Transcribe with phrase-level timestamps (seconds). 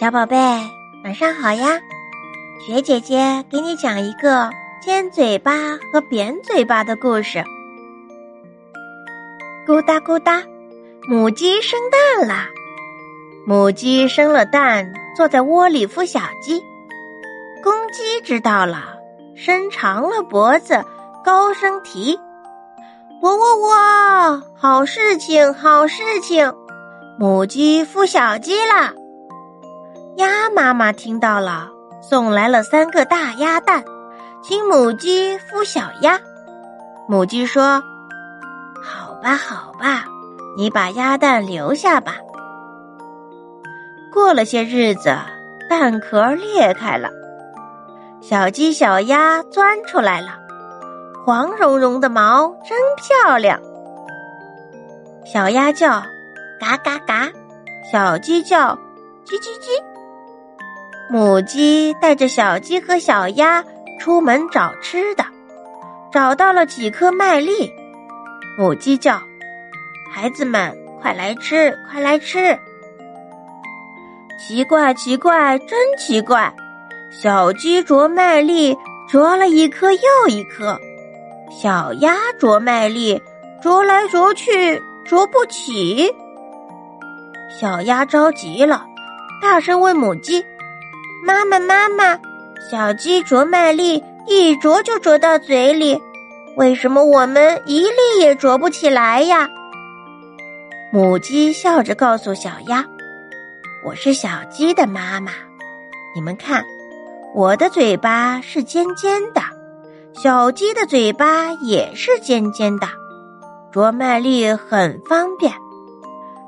[0.00, 0.36] 小宝贝，
[1.04, 1.80] 晚上好呀！
[2.66, 4.50] 雪姐姐给你讲一个
[4.82, 7.44] 尖嘴巴和扁嘴巴的故事。
[9.64, 10.42] 咕哒咕哒，
[11.08, 12.48] 母鸡生蛋啦！
[13.46, 16.60] 母鸡生了蛋，坐在窝里孵小鸡。
[17.62, 18.96] 公鸡知道了，
[19.36, 20.84] 伸长了脖子，
[21.24, 22.18] 高声啼
[23.22, 24.42] ：“喔喔喔！
[24.56, 26.52] 好事情，好事情！
[27.16, 28.92] 母鸡孵小鸡啦！”
[30.16, 31.68] 鸭妈妈听到了，
[32.00, 33.84] 送来了三个大鸭蛋，
[34.42, 36.20] 请母鸡孵小鸭。
[37.08, 37.82] 母鸡说
[38.80, 40.04] ：“好吧，好吧，
[40.56, 42.14] 你把鸭蛋留下吧。”
[44.12, 45.16] 过了些日子，
[45.68, 47.10] 蛋壳裂开了，
[48.20, 50.38] 小鸡、小鸭钻出来了，
[51.24, 53.60] 黄茸茸的毛真漂亮。
[55.24, 56.00] 小鸭叫
[56.60, 57.28] “嘎嘎嘎”，
[57.90, 58.78] 小鸡叫
[59.26, 59.82] “叽叽叽”。
[61.10, 63.64] 母鸡带着小鸡和小鸭
[64.00, 65.24] 出门找吃的，
[66.12, 67.72] 找到了几颗麦粒。
[68.58, 69.20] 母鸡叫
[70.10, 72.58] ：“孩子们，快来吃，快来吃！”
[74.40, 76.52] 奇怪，奇怪，真奇怪！
[77.10, 78.76] 小鸡啄麦粒，
[79.08, 80.76] 啄了一颗又一颗；
[81.50, 83.22] 小鸭啄麦粒，
[83.62, 86.12] 啄来啄去，啄不起。
[87.60, 88.84] 小鸭着急了，
[89.40, 90.44] 大声问母鸡。
[91.22, 92.18] 妈妈，妈妈，
[92.70, 96.00] 小鸡啄麦粒，一啄就啄到嘴里，
[96.56, 99.48] 为什么我们一粒也啄不起来呀？
[100.92, 102.84] 母鸡笑着告诉小鸭
[103.84, 105.32] ：“我是小鸡的妈妈，
[106.14, 106.64] 你们看，
[107.34, 109.40] 我的嘴巴是尖尖的，
[110.12, 112.86] 小鸡的嘴巴也是尖尖的，
[113.72, 115.52] 啄麦粒很方便。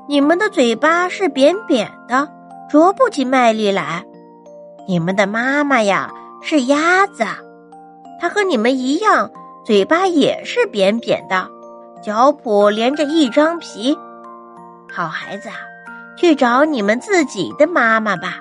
[0.07, 2.29] 你们的嘴巴是扁扁的，
[2.69, 4.03] 啄不起麦粒来。”
[4.87, 6.09] 你们的妈妈呀
[6.41, 7.25] 是鸭子，
[8.21, 9.29] 它和你们一样，
[9.65, 11.49] 嘴巴也是扁扁的，
[12.01, 13.97] 脚蹼连着一张皮。
[14.89, 15.49] 好孩子，
[16.15, 18.35] 去找你们自己的妈妈吧。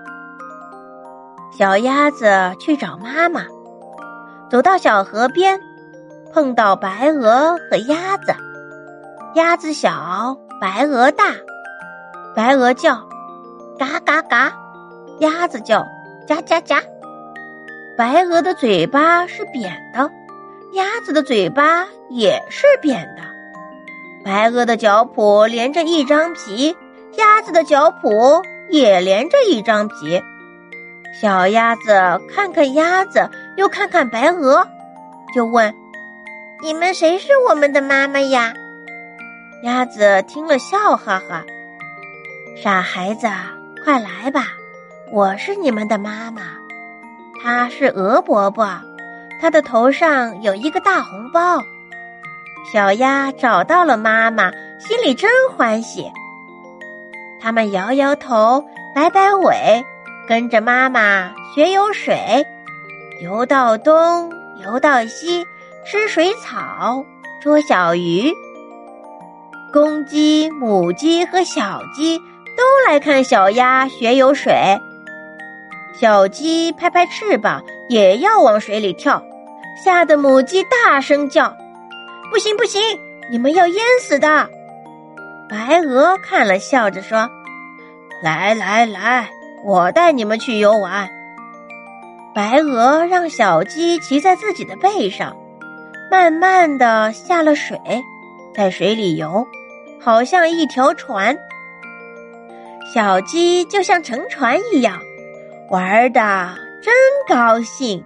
[1.59, 3.43] 小鸭子去找妈妈，
[4.49, 5.59] 走到小河边，
[6.33, 8.33] 碰到白鹅和鸭子。
[9.35, 11.25] 鸭子小，白鹅大。
[12.37, 13.03] 白鹅叫，
[13.77, 14.53] 嘎嘎嘎；
[15.19, 15.85] 鸭子叫。
[16.27, 16.83] 夹夹夹，
[17.97, 20.11] 白鹅的嘴巴是扁的，
[20.73, 23.23] 鸭子的嘴巴也是扁的。
[24.25, 26.77] 白鹅的脚蹼连着一张皮，
[27.17, 30.21] 鸭子的脚蹼也连着一张皮。
[31.21, 34.67] 小鸭子看看鸭子，又看看白鹅，
[35.33, 35.73] 就问
[36.61, 38.53] ：“你们谁是我们的妈妈呀？”
[39.63, 41.45] 鸭子听了笑哈哈
[42.61, 43.29] ：“傻孩子，
[43.85, 44.49] 快来吧。”
[45.13, 46.43] 我是你们的妈妈，
[47.41, 48.69] 她是鹅伯伯，
[49.41, 51.63] 她的头上有一个大红包。
[52.73, 54.51] 小鸭找到了妈妈，
[54.81, 56.11] 心里真欢喜。
[57.41, 58.65] 他们摇摇头，
[58.97, 59.85] 摆摆尾，
[60.29, 62.45] 跟着妈妈学游水，
[63.23, 64.33] 游到东，
[64.65, 65.47] 游到西，
[65.85, 67.05] 吃水草，
[67.41, 68.35] 捉小鱼。
[69.73, 74.53] 公鸡、母鸡和小鸡都来看小鸭学游水。
[76.01, 79.23] 小鸡拍拍翅膀，也要往水里跳，
[79.83, 81.57] 吓得母鸡大声叫
[82.31, 82.83] ：“不行不行，
[83.31, 84.51] 你们要淹死的！”
[85.49, 87.31] 白鹅看了，笑着说
[88.23, 89.31] ：“来来来，
[89.65, 91.09] 我带你们去游玩。”
[92.35, 95.35] 白鹅让小鸡骑在自己的背上，
[96.11, 97.79] 慢慢的下了水，
[98.55, 99.47] 在水里游，
[99.99, 101.35] 好像一条船。
[102.93, 105.01] 小鸡就像乘船一样。
[105.71, 106.95] 玩的真
[107.29, 108.05] 高兴。